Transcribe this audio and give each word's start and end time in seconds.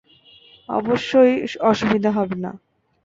অবশ্যই 0.69 1.33
অসুবিধা 1.61 2.11
হবে 2.11 2.35
না। 2.35 2.51